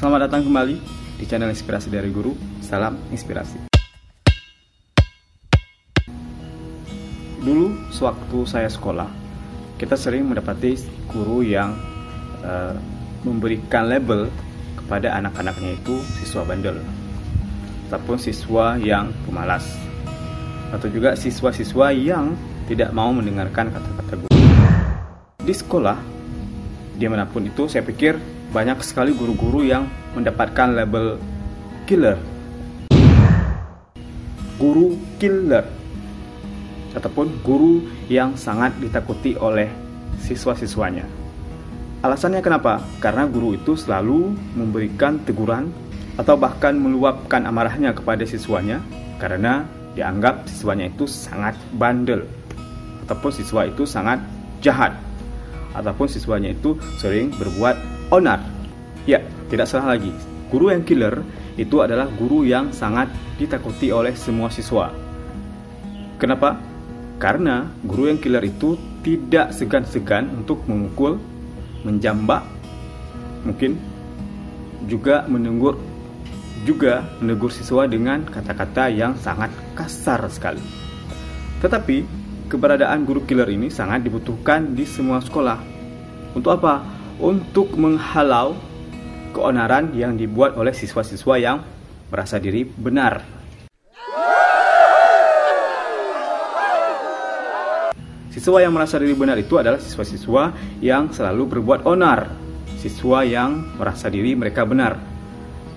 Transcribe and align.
Selamat 0.00 0.32
datang 0.32 0.48
kembali 0.48 0.80
di 1.20 1.28
channel 1.28 1.52
Inspirasi 1.52 1.92
dari 1.92 2.08
Guru. 2.08 2.32
Salam 2.64 2.96
inspirasi. 3.12 3.68
Dulu 7.44 7.92
sewaktu 7.92 8.48
saya 8.48 8.72
sekolah, 8.72 9.04
kita 9.76 10.00
sering 10.00 10.24
mendapati 10.24 10.80
guru 11.04 11.44
yang 11.44 11.76
uh, 12.40 12.72
memberikan 13.28 13.92
label 13.92 14.32
kepada 14.80 15.20
anak-anaknya 15.20 15.76
itu 15.76 16.00
siswa 16.16 16.48
bandel 16.48 16.80
ataupun 17.92 18.16
siswa 18.16 18.80
yang 18.80 19.12
pemalas 19.28 19.68
atau 20.72 20.88
juga 20.88 21.12
siswa-siswa 21.12 21.92
yang 21.92 22.40
tidak 22.72 22.88
mau 22.96 23.12
mendengarkan 23.12 23.68
kata-kata 23.68 24.16
guru. 24.16 24.40
Di 25.44 25.52
sekolah, 25.52 26.00
di 26.96 27.04
mana 27.04 27.28
pun 27.28 27.44
itu, 27.44 27.68
saya 27.68 27.84
pikir 27.84 28.39
banyak 28.50 28.82
sekali 28.82 29.14
guru-guru 29.14 29.62
yang 29.62 29.86
mendapatkan 30.18 30.74
label 30.74 31.22
killer. 31.86 32.18
Guru 34.58 34.98
killer 35.22 35.64
ataupun 36.92 37.38
guru 37.46 37.86
yang 38.10 38.34
sangat 38.34 38.74
ditakuti 38.82 39.38
oleh 39.38 39.70
siswa-siswanya. 40.18 41.06
Alasannya 42.02 42.42
kenapa? 42.42 42.82
Karena 42.98 43.30
guru 43.30 43.54
itu 43.54 43.78
selalu 43.78 44.34
memberikan 44.58 45.22
teguran 45.22 45.70
atau 46.18 46.34
bahkan 46.34 46.74
meluapkan 46.74 47.46
amarahnya 47.46 47.94
kepada 47.94 48.26
siswanya 48.26 48.82
karena 49.22 49.62
dianggap 49.94 50.48
siswanya 50.48 50.90
itu 50.90 51.06
sangat 51.06 51.54
bandel 51.76 52.26
ataupun 53.06 53.30
siswa 53.30 53.66
itu 53.68 53.86
sangat 53.86 54.18
jahat 54.64 54.96
ataupun 55.74 56.06
siswanya 56.10 56.50
itu 56.52 56.76
sering 56.98 57.30
berbuat 57.36 57.76
onar. 58.10 58.42
Ya, 59.06 59.22
tidak 59.48 59.70
salah 59.70 59.96
lagi. 59.96 60.12
Guru 60.50 60.74
yang 60.74 60.82
killer 60.82 61.22
itu 61.54 61.78
adalah 61.82 62.10
guru 62.18 62.42
yang 62.42 62.74
sangat 62.74 63.10
ditakuti 63.38 63.94
oleh 63.94 64.12
semua 64.18 64.50
siswa. 64.50 64.90
Kenapa? 66.20 66.58
Karena 67.20 67.68
guru 67.86 68.10
yang 68.10 68.18
killer 68.18 68.44
itu 68.44 68.76
tidak 69.00 69.52
segan-segan 69.56 70.28
untuk 70.36 70.60
memukul, 70.68 71.16
menjambak, 71.84 72.44
mungkin 73.44 73.80
juga 74.84 75.24
menegur 75.28 75.76
juga 76.68 77.08
menegur 77.24 77.48
siswa 77.48 77.88
dengan 77.88 78.24
kata-kata 78.28 78.92
yang 78.92 79.16
sangat 79.16 79.48
kasar 79.72 80.20
sekali. 80.28 80.60
Tetapi 81.64 82.19
keberadaan 82.50 83.06
guru 83.06 83.22
killer 83.22 83.46
ini 83.46 83.70
sangat 83.70 84.02
dibutuhkan 84.02 84.74
di 84.74 84.82
semua 84.82 85.22
sekolah. 85.22 85.62
Untuk 86.34 86.58
apa? 86.58 86.82
Untuk 87.22 87.78
menghalau 87.78 88.58
keonaran 89.30 89.94
yang 89.94 90.18
dibuat 90.18 90.58
oleh 90.58 90.74
siswa-siswa 90.74 91.34
yang 91.38 91.62
merasa 92.10 92.42
diri 92.42 92.66
benar 92.66 93.40
Siswa 98.30 98.62
yang 98.62 98.70
merasa 98.70 98.96
diri 98.96 99.12
benar 99.12 99.36
itu 99.42 99.58
adalah 99.58 99.82
siswa-siswa 99.82 100.54
yang 100.78 101.10
selalu 101.10 101.58
berbuat 101.58 101.82
onar. 101.82 102.30
Siswa 102.78 103.26
yang 103.26 103.74
merasa 103.74 104.06
diri 104.06 104.38
mereka 104.38 104.62
benar. 104.62 104.96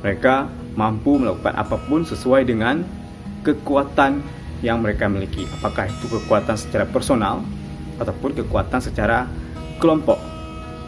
Mereka 0.05 0.47
mampu 0.77 1.17
melakukan 1.17 1.59
apa 1.59 1.81
pun 1.81 2.05
sesuai 2.05 2.45
dengan 2.45 2.85
kekuatan 3.41 4.21
yang 4.64 4.80
mereka 4.80 5.11
miliki. 5.11 5.44
Apakah 5.59 5.92
itu 5.92 6.08
kekuatan 6.08 6.56
secara 6.56 6.88
personal 6.88 7.44
ataupun 8.00 8.31
kekuatan 8.39 8.80
secara 8.80 9.28
kelompok. 9.78 10.17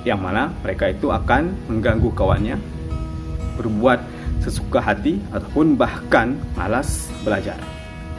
Yang 0.07 0.19
mana 0.21 0.55
mereka 0.63 0.89
itu 0.89 1.11
akan 1.11 1.51
mengganggu 1.67 2.09
kawannya, 2.15 2.55
berbuat 3.59 3.99
sesuka 4.39 4.79
hati 4.79 5.19
ataupun 5.35 5.75
bahkan 5.75 6.39
malas 6.55 7.11
belajar. 7.27 7.59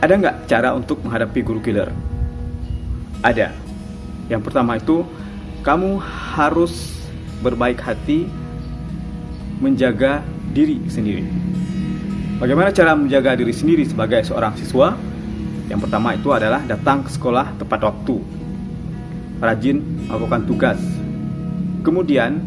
Ada 0.04 0.12
nggak 0.18 0.36
cara 0.44 0.76
untuk 0.76 1.00
menghadapi 1.00 1.40
guru 1.40 1.62
killer? 1.62 1.88
ada. 3.26 3.50
Yang 4.30 4.42
pertama 4.50 4.78
itu 4.78 5.06
kamu 5.62 5.98
harus 6.34 6.94
berbaik 7.42 7.78
hati 7.82 8.26
menjaga 9.58 10.22
diri 10.54 10.82
sendiri. 10.90 11.26
Bagaimana 12.36 12.70
cara 12.70 12.92
menjaga 12.92 13.38
diri 13.38 13.54
sendiri 13.54 13.82
sebagai 13.82 14.22
seorang 14.26 14.54
siswa? 14.58 14.94
Yang 15.66 15.80
pertama 15.86 16.14
itu 16.14 16.30
adalah 16.30 16.62
datang 16.62 17.02
ke 17.02 17.10
sekolah 17.10 17.58
tepat 17.58 17.80
waktu. 17.82 18.16
Rajin 19.42 19.82
melakukan 20.06 20.42
tugas. 20.46 20.80
Kemudian 21.82 22.38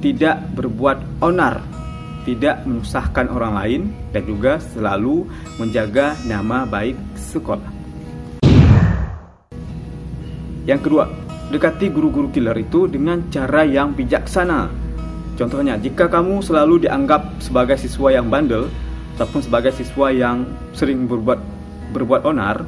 tidak 0.00 0.40
berbuat 0.56 1.20
onar, 1.20 1.60
tidak 2.24 2.64
menyusahkan 2.64 3.26
orang 3.28 3.52
lain 3.58 3.80
dan 4.14 4.22
juga 4.24 4.62
selalu 4.72 5.26
menjaga 5.58 6.16
nama 6.24 6.64
baik 6.64 6.96
sekolah. 7.18 7.70
Yang 10.64 10.80
kedua, 10.86 11.04
dekati 11.50 11.90
guru-guru 11.90 12.30
killer 12.30 12.54
itu 12.54 12.86
dengan 12.86 13.26
cara 13.34 13.66
yang 13.66 13.92
bijaksana. 13.92 14.70
Contohnya, 15.34 15.74
jika 15.80 16.06
kamu 16.06 16.44
selalu 16.44 16.86
dianggap 16.86 17.40
sebagai 17.42 17.74
siswa 17.80 18.14
yang 18.14 18.30
bandel 18.30 18.70
ataupun 19.16 19.40
sebagai 19.42 19.72
siswa 19.74 20.12
yang 20.12 20.44
sering 20.76 21.08
berbuat 21.08 21.59
berbuat 21.90 22.24
onar, 22.24 22.64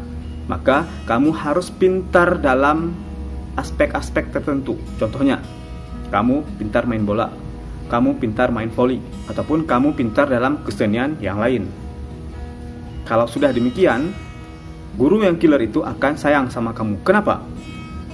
maka 0.50 0.84
kamu 1.06 1.30
harus 1.32 1.70
pintar 1.70 2.42
dalam 2.42 2.92
aspek-aspek 3.54 4.34
tertentu. 4.34 4.76
Contohnya, 4.98 5.38
kamu 6.10 6.44
pintar 6.58 6.84
main 6.84 7.06
bola, 7.06 7.30
kamu 7.88 8.18
pintar 8.18 8.50
main 8.50 8.68
voli, 8.68 8.98
ataupun 9.30 9.64
kamu 9.64 9.94
pintar 9.94 10.26
dalam 10.26 10.60
kesenian 10.66 11.16
yang 11.22 11.38
lain. 11.38 11.70
Kalau 13.06 13.24
sudah 13.30 13.54
demikian, 13.54 14.12
guru 14.98 15.22
yang 15.22 15.38
killer 15.38 15.62
itu 15.62 15.80
akan 15.86 16.18
sayang 16.18 16.46
sama 16.50 16.74
kamu. 16.74 17.00
Kenapa? 17.06 17.40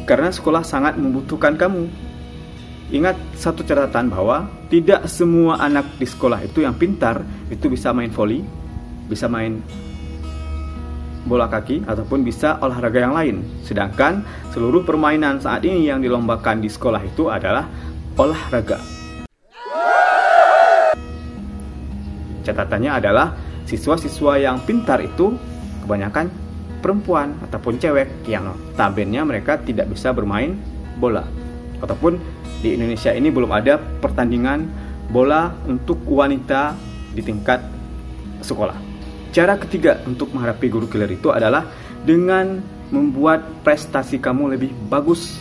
karena 0.09 0.33
sekolah 0.33 0.65
sangat 0.65 0.97
membutuhkan 0.97 1.61
kamu. 1.61 1.85
Ingat 2.89 3.21
satu 3.37 3.61
catatan 3.61 4.09
bahwa 4.09 4.49
tidak 4.73 5.05
semua 5.13 5.61
anak 5.61 5.85
di 6.01 6.09
sekolah 6.09 6.41
itu 6.41 6.65
yang 6.65 6.73
pintar 6.73 7.21
itu 7.53 7.69
bisa 7.69 7.93
main 7.93 8.09
voli, 8.09 8.41
bisa 9.05 9.29
main 9.29 9.61
bola 11.29 11.47
kaki 11.47 11.85
ataupun 11.85 12.25
bisa 12.25 12.57
olahraga 12.65 13.05
yang 13.05 13.15
lain. 13.15 13.37
Sedangkan 13.63 14.25
seluruh 14.51 14.83
permainan 14.83 15.39
saat 15.39 15.63
ini 15.63 15.87
yang 15.87 16.01
dilombakan 16.01 16.65
di 16.65 16.73
sekolah 16.73 17.05
itu 17.05 17.29
adalah 17.29 17.69
olahraga. 18.17 18.81
Catatannya 22.43 22.91
adalah 22.97 23.37
siswa-siswa 23.69 24.41
yang 24.41 24.65
pintar 24.65 25.05
itu 25.05 25.37
kebanyakan 25.85 26.33
perempuan 26.81 27.37
ataupun 27.45 27.77
cewek 27.77 28.09
yang 28.25 28.57
tabennya 28.73 29.21
mereka 29.29 29.61
tidak 29.61 29.93
bisa 29.93 30.17
bermain 30.17 30.57
bola 30.97 31.29
ataupun 31.85 32.17
di 32.65 32.75
Indonesia 32.75 33.15
ini 33.15 33.31
belum 33.31 33.53
ada 33.55 33.79
pertandingan 34.03 34.67
bola 35.13 35.55
untuk 35.69 36.03
wanita 36.09 36.75
di 37.15 37.23
tingkat 37.23 37.63
sekolah. 38.43 38.88
Cara 39.29 39.61
ketiga 39.61 40.01
untuk 40.09 40.33
menghadapi 40.33 40.67
guru 40.73 40.87
killer 40.89 41.13
itu 41.13 41.29
adalah 41.29 41.69
dengan 42.03 42.65
membuat 42.89 43.45
prestasi 43.61 44.17
kamu 44.17 44.57
lebih 44.57 44.73
bagus. 44.89 45.37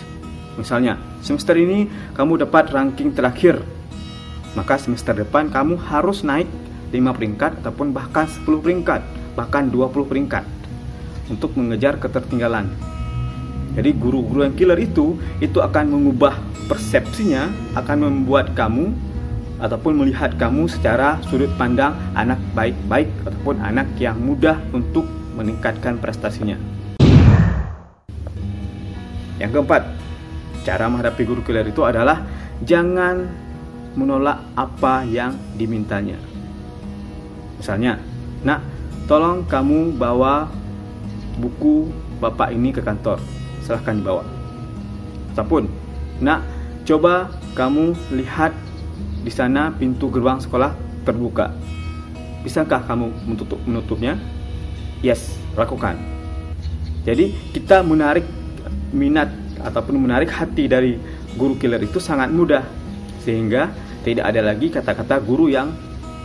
Misalnya, 0.60 1.00
semester 1.24 1.56
ini 1.56 1.88
kamu 2.12 2.44
dapat 2.44 2.74
ranking 2.76 3.16
terakhir. 3.16 3.64
Maka 4.58 4.76
semester 4.82 5.16
depan 5.16 5.48
kamu 5.48 5.80
harus 5.88 6.26
naik 6.26 6.50
5 6.92 7.16
peringkat 7.16 7.52
ataupun 7.64 7.96
bahkan 7.96 8.28
10 8.28 8.60
peringkat, 8.60 9.02
bahkan 9.38 9.70
20 9.72 10.04
peringkat 10.04 10.44
untuk 11.32 11.56
mengejar 11.56 11.96
ketertinggalan. 12.02 12.68
Jadi 13.78 13.94
guru-guru 13.94 14.42
yang 14.44 14.58
killer 14.58 14.80
itu 14.82 15.16
itu 15.38 15.62
akan 15.62 15.94
mengubah 15.94 16.36
persepsinya, 16.66 17.48
akan 17.78 17.98
membuat 18.10 18.58
kamu 18.58 18.90
ataupun 19.58 19.98
melihat 19.98 20.34
kamu 20.38 20.70
secara 20.70 21.18
sudut 21.26 21.50
pandang 21.58 21.98
anak 22.14 22.38
baik-baik 22.54 23.10
ataupun 23.26 23.58
anak 23.62 23.90
yang 23.98 24.18
mudah 24.22 24.58
untuk 24.74 25.06
meningkatkan 25.38 25.98
prestasinya. 25.98 26.58
Yang 29.38 29.62
keempat, 29.62 29.84
cara 30.66 30.90
menghadapi 30.90 31.22
guru 31.26 31.42
killer 31.46 31.70
itu 31.70 31.86
adalah 31.86 32.26
jangan 32.66 33.30
menolak 33.94 34.42
apa 34.58 35.06
yang 35.06 35.38
dimintanya. 35.58 36.18
Misalnya, 37.58 38.02
nak, 38.42 38.62
tolong 39.06 39.46
kamu 39.46 39.94
bawa 39.98 40.50
buku 41.38 41.90
bapak 42.18 42.54
ini 42.54 42.74
ke 42.74 42.82
kantor. 42.82 43.22
Silahkan 43.62 43.98
dibawa. 43.98 44.26
Ataupun, 45.34 45.70
nak, 46.22 46.42
coba 46.86 47.30
kamu 47.54 47.94
lihat 48.14 48.54
di 49.28 49.32
sana 49.36 49.76
pintu 49.76 50.08
gerbang 50.08 50.40
sekolah 50.40 50.72
terbuka. 51.04 51.52
Bisakah 52.48 52.88
kamu 52.88 53.12
menutup 53.28 53.60
menutupnya? 53.68 54.16
Yes, 55.04 55.36
lakukan. 55.60 56.00
Jadi 57.04 57.36
kita 57.52 57.84
menarik 57.84 58.24
minat 58.96 59.28
ataupun 59.60 60.00
menarik 60.00 60.32
hati 60.32 60.72
dari 60.72 60.96
guru 61.36 61.60
killer 61.60 61.84
itu 61.84 62.00
sangat 62.00 62.32
mudah 62.32 62.64
sehingga 63.28 63.68
tidak 64.08 64.32
ada 64.32 64.40
lagi 64.48 64.72
kata-kata 64.72 65.20
guru 65.20 65.52
yang 65.52 65.76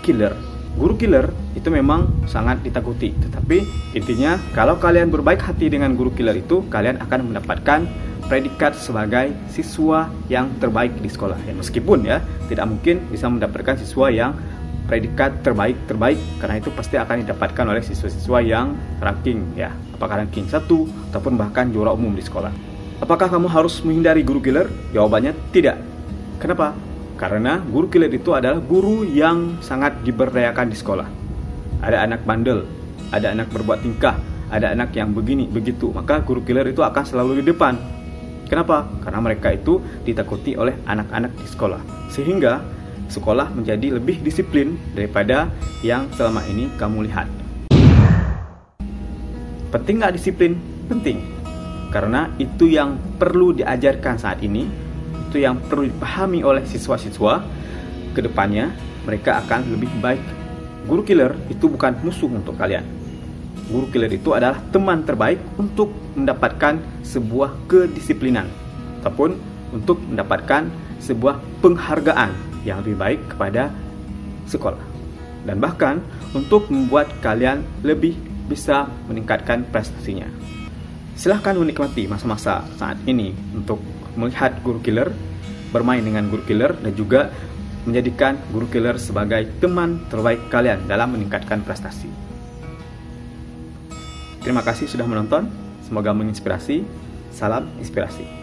killer. 0.06 0.51
Guru 0.72 0.96
killer 0.96 1.28
itu 1.52 1.68
memang 1.68 2.24
sangat 2.24 2.64
ditakuti, 2.64 3.12
tetapi 3.12 3.62
intinya 3.92 4.40
kalau 4.56 4.80
kalian 4.80 5.12
berbaik 5.12 5.44
hati 5.44 5.68
dengan 5.68 5.92
guru 5.92 6.08
killer 6.16 6.32
itu, 6.32 6.64
kalian 6.72 6.96
akan 6.96 7.28
mendapatkan 7.28 7.84
predikat 8.24 8.72
sebagai 8.72 9.28
siswa 9.52 10.08
yang 10.32 10.48
terbaik 10.56 10.96
di 10.96 11.12
sekolah. 11.12 11.36
Ya, 11.44 11.52
meskipun 11.52 12.08
ya 12.08 12.24
tidak 12.48 12.64
mungkin 12.72 13.04
bisa 13.12 13.28
mendapatkan 13.28 13.76
siswa 13.84 14.08
yang 14.08 14.32
predikat 14.88 15.44
terbaik 15.44 15.76
terbaik 15.86 16.18
karena 16.42 16.58
itu 16.58 16.68
pasti 16.74 16.98
akan 16.98 17.22
didapatkan 17.22 17.64
oleh 17.68 17.82
siswa-siswa 17.84 18.38
yang 18.40 18.74
ranking 18.98 19.54
ya. 19.54 19.70
Apakah 19.94 20.24
ranking 20.24 20.48
satu 20.48 20.88
ataupun 21.12 21.36
bahkan 21.38 21.70
juara 21.70 21.94
umum 21.94 22.16
di 22.16 22.24
sekolah. 22.24 22.50
Apakah 23.02 23.28
kamu 23.30 23.50
harus 23.50 23.82
menghindari 23.82 24.22
guru 24.22 24.38
killer? 24.38 24.66
Jawabannya 24.94 25.34
tidak. 25.50 25.78
Kenapa 26.38 26.74
karena 27.16 27.60
guru 27.60 27.88
killer 27.88 28.12
itu 28.12 28.32
adalah 28.32 28.58
guru 28.60 29.04
yang 29.06 29.58
sangat 29.64 30.00
diberdayakan 30.02 30.72
di 30.72 30.76
sekolah 30.76 31.08
ada 31.82 32.04
anak 32.04 32.22
bandel 32.22 32.64
ada 33.12 33.32
anak 33.32 33.50
berbuat 33.50 33.84
tingkah 33.84 34.16
ada 34.52 34.72
anak 34.72 34.92
yang 34.92 35.12
begini 35.16 35.48
begitu 35.48 35.92
maka 35.92 36.20
guru 36.20 36.44
killer 36.44 36.68
itu 36.68 36.84
akan 36.84 37.04
selalu 37.04 37.40
di 37.40 37.52
depan 37.52 37.78
kenapa 38.48 38.88
karena 39.00 39.20
mereka 39.20 39.48
itu 39.52 39.80
ditakuti 40.04 40.56
oleh 40.56 40.76
anak-anak 40.84 41.32
di 41.36 41.46
sekolah 41.48 41.80
sehingga 42.12 42.60
sekolah 43.12 43.52
menjadi 43.52 44.00
lebih 44.00 44.24
disiplin 44.24 44.80
daripada 44.96 45.52
yang 45.84 46.08
selama 46.16 46.40
ini 46.48 46.72
kamu 46.80 47.04
lihat. 47.12 47.28
Penting 49.68 50.00
nggak 50.00 50.16
disiplin? 50.16 50.56
Penting. 50.88 51.20
Karena 51.92 52.32
itu 52.40 52.72
yang 52.72 52.96
perlu 53.20 53.52
diajarkan 53.52 54.16
saat 54.16 54.40
ini, 54.40 54.64
itu 55.32 55.40
yang 55.40 55.56
perlu 55.64 55.88
dipahami 55.88 56.44
oleh 56.44 56.60
siswa-siswa, 56.68 57.40
ke 58.12 58.20
depannya 58.20 58.68
mereka 59.08 59.40
akan 59.40 59.64
lebih 59.72 59.88
baik. 60.04 60.20
Guru 60.84 61.00
killer 61.08 61.32
itu 61.48 61.72
bukan 61.72 61.96
musuh 62.04 62.28
untuk 62.28 62.60
kalian. 62.60 62.84
Guru 63.72 63.88
killer 63.88 64.12
itu 64.12 64.36
adalah 64.36 64.60
teman 64.68 65.00
terbaik 65.08 65.40
untuk 65.56 65.88
mendapatkan 66.12 66.76
sebuah 67.00 67.64
kedisiplinan 67.64 68.44
ataupun 69.00 69.40
untuk 69.72 69.96
mendapatkan 70.04 70.68
sebuah 71.00 71.40
penghargaan 71.64 72.36
yang 72.68 72.84
lebih 72.84 73.00
baik 73.00 73.20
kepada 73.32 73.72
sekolah 74.44 74.84
dan 75.48 75.56
bahkan 75.58 76.04
untuk 76.36 76.68
membuat 76.68 77.08
kalian 77.24 77.64
lebih 77.80 78.14
bisa 78.46 78.84
meningkatkan 79.08 79.64
prestasinya. 79.72 80.28
Silahkan 81.16 81.56
menikmati 81.56 82.04
masa-masa 82.04 82.62
saat 82.76 83.00
ini 83.08 83.32
untuk 83.56 83.80
melihat 84.18 84.58
guru 84.60 84.78
killer, 84.82 85.08
bermain 85.70 86.02
dengan 86.02 86.28
guru 86.28 86.44
killer, 86.44 86.76
dan 86.76 86.92
juga 86.92 87.32
menjadikan 87.88 88.38
guru 88.54 88.66
killer 88.70 88.96
sebagai 88.98 89.48
teman 89.58 90.06
terbaik 90.06 90.46
kalian 90.52 90.86
dalam 90.86 91.14
meningkatkan 91.14 91.64
prestasi. 91.66 92.10
Terima 94.42 94.62
kasih 94.66 94.90
sudah 94.90 95.06
menonton, 95.06 95.46
semoga 95.86 96.10
menginspirasi. 96.10 96.82
Salam 97.32 97.64
inspirasi. 97.80 98.41